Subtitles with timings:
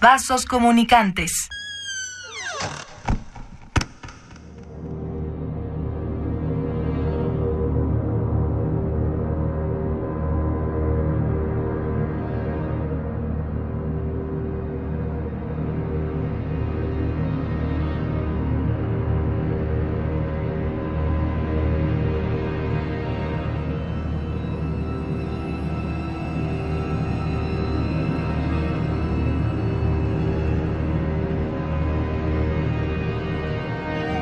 [0.00, 1.50] Vasos comunicantes.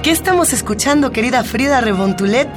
[0.09, 2.49] ¿Qué estamos escuchando, querida Frida Rebontulet?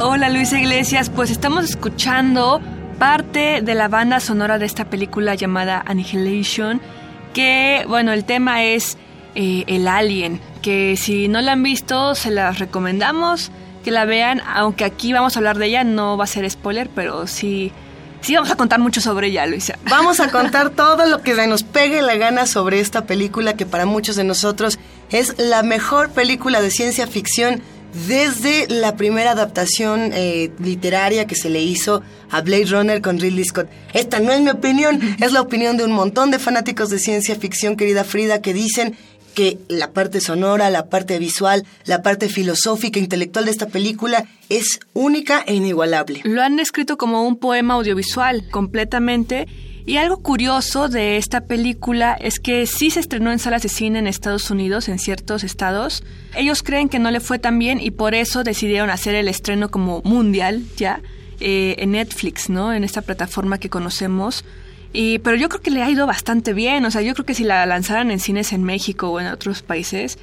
[0.00, 2.60] Hola Luisa Iglesias, pues estamos escuchando
[2.98, 6.80] parte de la banda sonora de esta película llamada Annihilation,
[7.32, 8.98] que bueno, el tema es
[9.36, 13.52] eh, el alien, que si no la han visto se las recomendamos
[13.84, 16.90] que la vean, aunque aquí vamos a hablar de ella, no va a ser spoiler,
[16.92, 17.70] pero sí,
[18.20, 19.78] sí vamos a contar mucho sobre ella, Luisa.
[19.88, 23.64] Vamos a contar todo lo que se nos pegue la gana sobre esta película que
[23.64, 27.62] para muchos de nosotros es la mejor película de ciencia ficción
[28.08, 33.44] desde la primera adaptación eh, literaria que se le hizo a Blade Runner con Ridley
[33.44, 33.68] Scott.
[33.94, 37.36] Esta no es mi opinión, es la opinión de un montón de fanáticos de ciencia
[37.36, 38.96] ficción, querida Frida, que dicen
[39.34, 44.80] que la parte sonora, la parte visual, la parte filosófica, intelectual de esta película es
[44.94, 46.22] única e inigualable.
[46.24, 49.46] Lo han escrito como un poema audiovisual completamente.
[49.86, 54.00] Y algo curioso de esta película es que sí se estrenó en salas de cine
[54.00, 56.02] en Estados Unidos, en ciertos estados.
[56.34, 59.70] Ellos creen que no le fue tan bien y por eso decidieron hacer el estreno
[59.70, 61.00] como mundial ya
[61.38, 62.74] eh, en Netflix, ¿no?
[62.74, 64.44] En esta plataforma que conocemos.
[64.92, 66.84] Y, pero yo creo que le ha ido bastante bien.
[66.84, 69.62] O sea, yo creo que si la lanzaran en cines en México o en otros
[69.62, 70.18] países,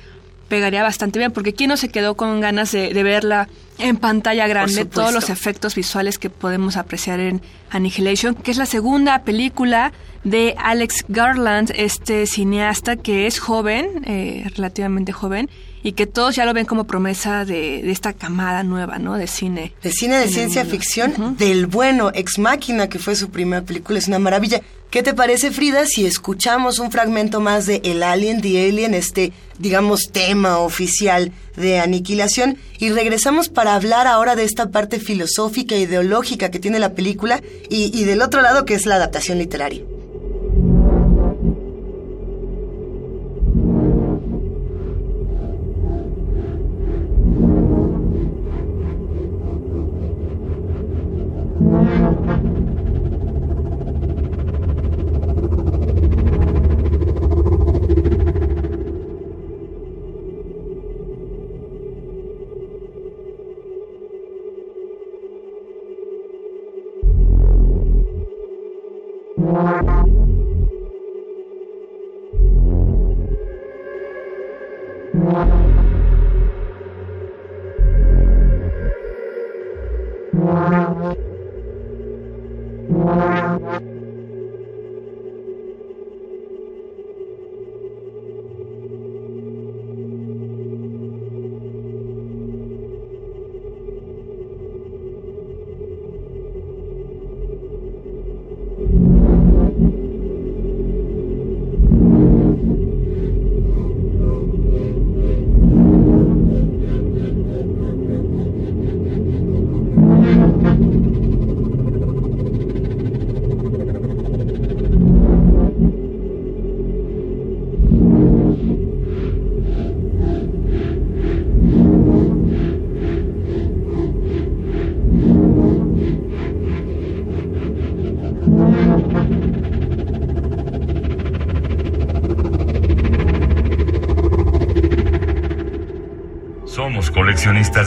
[0.48, 1.32] pegaría bastante bien.
[1.32, 4.86] Porque ¿quién no se quedó con ganas de, de verla en pantalla grande?
[4.86, 9.92] Todos los efectos visuales que podemos apreciar en Annihilation, que es la segunda película
[10.24, 15.50] de Alex Garland, este cineasta que es joven, eh, relativamente joven,
[15.84, 19.18] y que todos ya lo ven como promesa de, de esta camada nueva, ¿no?
[19.18, 19.74] De cine.
[19.84, 24.08] De cine de ciencia ficción, del bueno, Ex Máquina, que fue su primera película, es
[24.08, 24.62] una maravilla.
[24.90, 29.34] ¿Qué te parece, Frida, si escuchamos un fragmento más de El Alien, The Alien, este,
[29.58, 35.82] digamos, tema oficial de aniquilación, y regresamos para hablar ahora de esta parte filosófica e
[35.82, 39.82] ideológica que tiene la película, y, y del otro lado que es la adaptación literaria?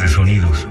[0.01, 0.67] De sonidos.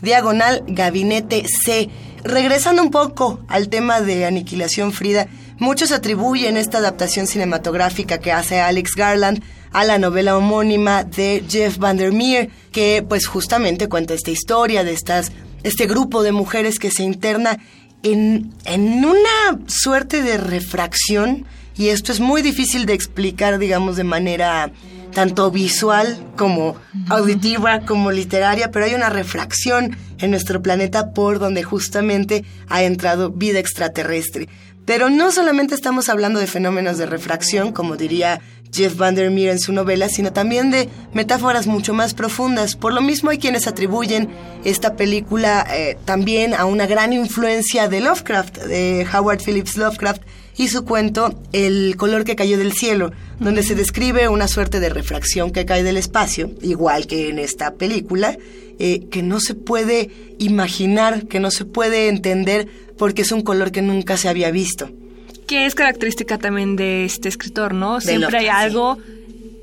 [0.00, 1.88] diagonal gabinete C.
[2.24, 5.28] Regresando un poco al tema de Aniquilación Frida,
[5.58, 9.42] muchos atribuyen esta adaptación cinematográfica que hace Alex Garland
[9.72, 15.32] a la novela homónima de Jeff Vandermeer, que pues justamente cuenta esta historia de estas,
[15.62, 17.58] este grupo de mujeres que se interna
[18.02, 21.44] en, en una suerte de refracción,
[21.76, 24.70] y esto es muy difícil de explicar, digamos, de manera
[25.12, 26.76] tanto visual como
[27.08, 33.30] auditiva, como literaria, pero hay una refracción en nuestro planeta por donde justamente ha entrado
[33.30, 34.48] vida extraterrestre.
[34.84, 38.40] Pero no solamente estamos hablando de fenómenos de refracción, como diría
[38.72, 42.76] Jeff Vandermeer en su novela, sino también de metáforas mucho más profundas.
[42.76, 44.28] Por lo mismo hay quienes atribuyen
[44.64, 50.22] esta película eh, también a una gran influencia de Lovecraft, de Howard Phillips Lovecraft,
[50.58, 54.90] y su cuento El color que cayó del cielo, donde se describe una suerte de
[54.90, 58.36] refracción que cae del espacio, igual que en esta película,
[58.78, 62.68] eh, que no se puede imaginar, que no se puede entender
[62.98, 64.90] porque es un color que nunca se había visto
[65.48, 68.00] que es característica también de este escritor, ¿no?
[68.02, 68.98] Siempre hay algo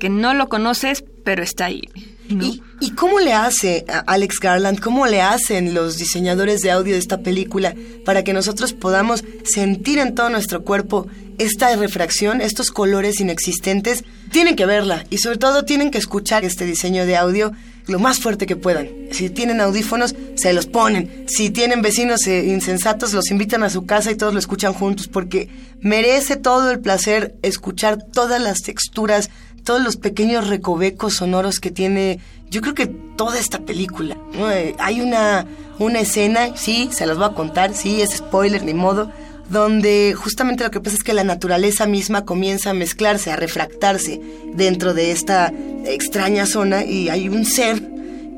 [0.00, 1.82] que no lo conoces, pero está ahí.
[2.28, 6.98] ¿Y, ¿Y, cómo le hace Alex Garland, cómo le hacen los diseñadores de audio de
[6.98, 7.74] esta película
[8.04, 11.06] para que nosotros podamos sentir en todo nuestro cuerpo
[11.38, 14.04] esta refracción, estos colores inexistentes?
[14.30, 17.52] Tienen que verla y sobre todo tienen que escuchar este diseño de audio
[17.86, 18.88] lo más fuerte que puedan.
[19.12, 21.24] Si tienen audífonos, se los ponen.
[21.28, 25.08] Si tienen vecinos eh, insensatos, los invitan a su casa y todos lo escuchan juntos,
[25.08, 25.48] porque
[25.80, 29.30] merece todo el placer escuchar todas las texturas,
[29.66, 34.16] todos los pequeños recovecos sonoros que tiene, yo creo que toda esta película.
[34.32, 35.44] Eh, hay una,
[35.80, 39.10] una escena, sí, se las voy a contar, sí, es spoiler, ni modo,
[39.50, 44.20] donde justamente lo que pasa es que la naturaleza misma comienza a mezclarse, a refractarse
[44.54, 45.52] dentro de esta
[45.84, 47.82] extraña zona y hay un ser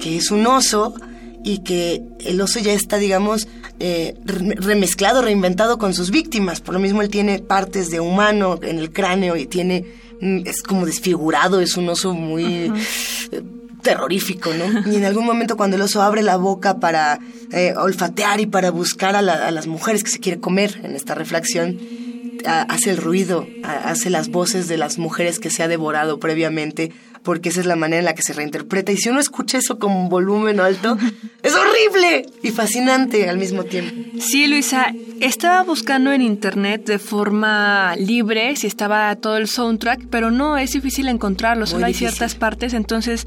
[0.01, 0.95] que es un oso
[1.45, 3.49] y que el oso ya está, digamos,
[3.81, 6.63] eh, remezclado, reinventado con sus víctimas.
[6.63, 9.85] Por lo mismo él tiene partes de humano en el cráneo y tiene,
[10.21, 12.73] es como desfigurado, es un oso muy
[13.83, 14.91] terrorífico, ¿no?
[14.91, 17.21] Y en algún momento cuando el oso abre la boca para
[17.53, 21.79] eh, olfatear y para buscar a, las mujeres que se quiere comer en esta reflexión,
[22.45, 26.93] hace el ruido, hace las voces de las mujeres que se ha devorado previamente,
[27.23, 28.93] porque esa es la manera en la que se reinterpreta.
[28.93, 30.97] Y si uno escucha eso con un volumen alto,
[31.43, 34.19] es horrible y fascinante al mismo tiempo.
[34.21, 40.31] Sí, Luisa, estaba buscando en internet de forma libre si estaba todo el soundtrack, pero
[40.31, 43.27] no, es difícil encontrarlo, solo hay ciertas partes, entonces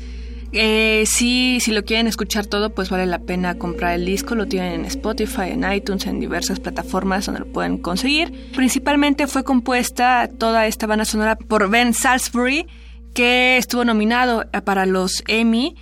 [0.53, 4.35] eh, sí, si lo quieren escuchar todo, pues vale la pena comprar el disco.
[4.35, 8.51] Lo tienen en Spotify, en iTunes, en diversas plataformas donde lo pueden conseguir.
[8.53, 12.67] Principalmente fue compuesta toda esta banda sonora por Ben Salisbury,
[13.13, 15.75] que estuvo nominado para los Emmy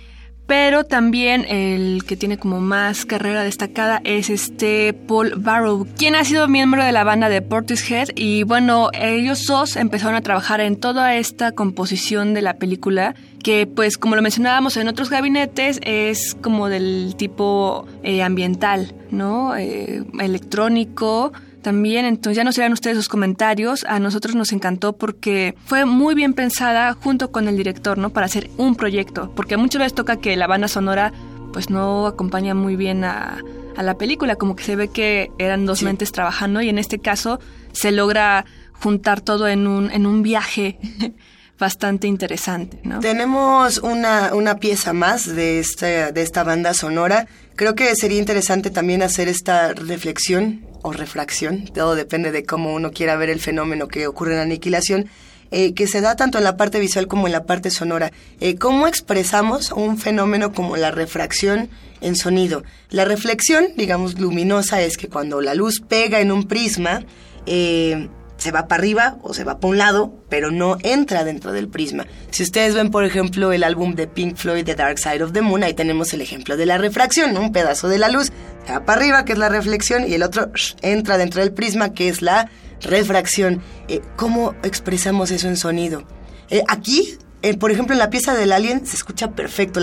[0.50, 6.24] pero también el que tiene como más carrera destacada es este Paul Barrow, quien ha
[6.24, 10.74] sido miembro de la banda de Portishead y bueno, ellos dos empezaron a trabajar en
[10.74, 13.14] toda esta composición de la película
[13.44, 19.56] que pues como lo mencionábamos en otros gabinetes es como del tipo eh, ambiental, ¿no?
[19.56, 22.04] Eh, electrónico, también.
[22.04, 23.84] Entonces ya nos dirán ustedes sus comentarios.
[23.84, 28.10] A nosotros nos encantó porque fue muy bien pensada junto con el director, ¿no?
[28.10, 29.32] Para hacer un proyecto.
[29.34, 31.12] Porque muchas veces toca que la banda sonora
[31.52, 33.38] pues no acompaña muy bien a,
[33.76, 37.40] la película, como que se ve que eran dos mentes trabajando y en este caso
[37.72, 40.78] se logra juntar todo en un, en un viaje
[41.58, 42.78] bastante interesante.
[42.84, 43.00] ¿no?
[43.00, 47.26] Tenemos una, una pieza más de esta, de esta banda sonora.
[47.56, 52.90] Creo que sería interesante también hacer esta reflexión o refracción, todo depende de cómo uno
[52.90, 55.08] quiera ver el fenómeno que ocurre en la aniquilación,
[55.50, 58.12] eh, que se da tanto en la parte visual como en la parte sonora.
[58.38, 61.68] Eh, ¿Cómo expresamos un fenómeno como la refracción
[62.00, 62.62] en sonido?
[62.90, 67.04] La reflexión, digamos, luminosa es que cuando la luz pega en un prisma,
[67.46, 68.08] eh,
[68.40, 71.68] se va para arriba o se va para un lado, pero no entra dentro del
[71.68, 72.06] prisma.
[72.30, 75.42] Si ustedes ven, por ejemplo, el álbum de Pink Floyd, The Dark Side of the
[75.42, 78.32] Moon, ahí tenemos el ejemplo de la refracción, un pedazo de la luz
[78.66, 81.92] se va para arriba, que es la reflexión, y el otro entra dentro del prisma,
[81.92, 82.50] que es la
[82.82, 83.62] refracción.
[83.88, 86.04] Eh, ¿Cómo expresamos eso en sonido?
[86.48, 89.80] Eh, aquí eh, por ejemplo, en la pieza del Alien se escucha perfecto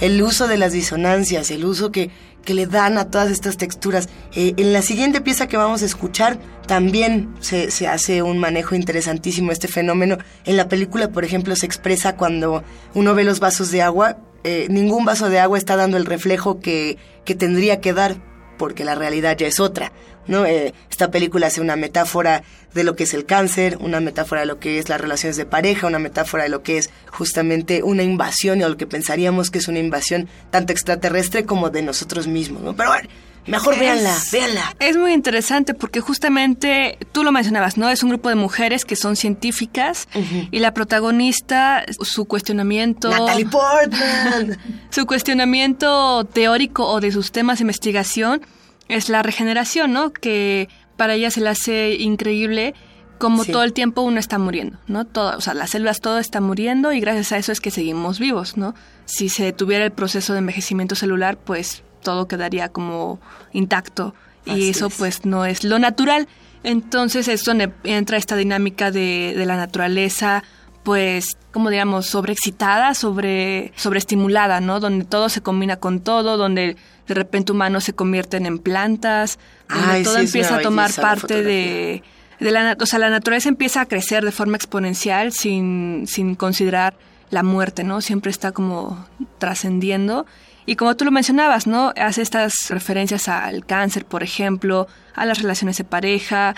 [0.00, 2.10] el uso de las disonancias, el uso que,
[2.44, 4.08] que le dan a todas estas texturas.
[4.34, 8.74] Eh, en la siguiente pieza que vamos a escuchar también se, se, hace un manejo
[8.74, 10.18] interesantísimo este fenómeno.
[10.44, 12.62] En la película, por ejemplo, se expresa cuando
[12.94, 16.60] uno ve los vasos de agua, eh, ningún vaso de agua está dando el reflejo
[16.60, 18.16] que, que tendría que dar
[18.58, 19.92] porque la realidad ya es otra.
[20.26, 20.46] ¿No?
[20.46, 22.42] Eh, esta película hace una metáfora
[22.74, 25.44] de lo que es el cáncer, una metáfora de lo que es las relaciones de
[25.44, 29.58] pareja, una metáfora de lo que es justamente una invasión o lo que pensaríamos que
[29.58, 32.74] es una invasión tanto extraterrestre como de nosotros mismos, ¿no?
[32.74, 33.08] Pero bueno,
[33.46, 34.76] Mejor véanla, véanla.
[34.78, 37.90] Es muy interesante porque justamente tú lo mencionabas, ¿no?
[37.90, 40.08] Es un grupo de mujeres que son científicas
[40.50, 43.10] y la protagonista, su cuestionamiento...
[43.10, 44.58] Natalie Portman.
[44.90, 48.42] su cuestionamiento teórico o de sus temas de investigación
[48.88, 50.12] es la regeneración, ¿no?
[50.12, 52.74] Que para ella se le hace increíble
[53.18, 55.04] como todo el tiempo uno está muriendo, ¿no?
[55.04, 58.18] Todo, o sea, las células todo está muriendo y gracias a eso es que seguimos
[58.18, 58.74] vivos, ¿no?
[59.04, 63.20] Si se detuviera el proceso de envejecimiento celular, pues todo quedaría como
[63.52, 64.12] intacto
[64.44, 66.26] y eso pues no es lo natural.
[66.64, 70.42] Entonces es donde entra esta dinámica de, de la naturaleza,
[70.82, 74.80] pues, como digamos, sobreexcitada, sobre, sobreestimulada, ¿no?
[74.80, 80.02] Donde todo se combina con todo, donde de repente humanos se convierten en plantas, donde
[80.02, 82.02] todo empieza a tomar parte de,
[82.40, 86.94] de la, o sea, la naturaleza empieza a crecer de forma exponencial sin, sin considerar
[87.30, 88.00] la muerte, ¿no?
[88.00, 89.06] Siempre está como
[89.38, 90.26] trascendiendo
[90.66, 91.92] y como tú lo mencionabas, ¿no?
[91.96, 96.54] Hace estas referencias al cáncer, por ejemplo, a las relaciones de pareja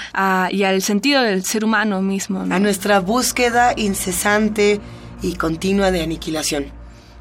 [0.50, 2.40] y al sentido del ser humano mismo.
[2.40, 4.80] A nuestra búsqueda incesante
[5.22, 6.66] y continua de aniquilación.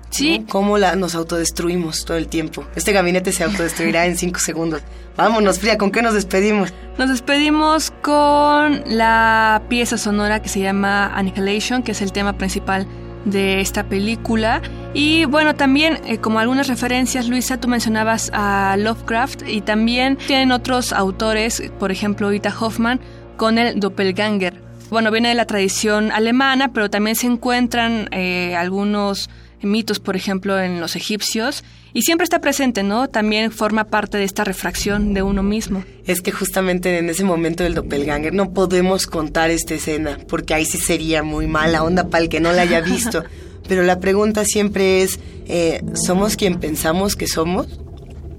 [0.09, 0.45] Sí.
[0.47, 2.65] Cómo la, nos autodestruimos todo el tiempo.
[2.75, 4.81] Este gabinete se autodestruirá en cinco segundos.
[5.17, 6.71] Vámonos, Fría, ¿con qué nos despedimos?
[6.99, 12.85] Nos despedimos con la pieza sonora que se llama Annihilation, que es el tema principal
[13.25, 14.61] de esta película.
[14.93, 20.51] Y bueno, también eh, como algunas referencias, Luisa, tú mencionabas a Lovecraft y también tienen
[20.51, 22.99] otros autores, por ejemplo, Ita Hoffman,
[23.35, 24.61] con el Doppelganger.
[24.91, 29.31] Bueno, viene de la tradición alemana, pero también se encuentran eh, algunos
[29.63, 33.07] mitos, por ejemplo, en los egipcios, y siempre está presente, ¿no?
[33.07, 35.83] También forma parte de esta refracción de uno mismo.
[36.05, 40.65] Es que justamente en ese momento del doppelganger no podemos contar esta escena, porque ahí
[40.65, 43.23] sí sería muy mala onda para el que no la haya visto.
[43.67, 47.67] Pero la pregunta siempre es, eh, ¿somos quien pensamos que somos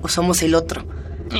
[0.02, 0.84] o somos el otro?